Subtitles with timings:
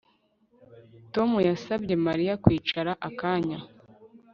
[1.13, 3.57] Tom yasabye Mariya kwicara akanya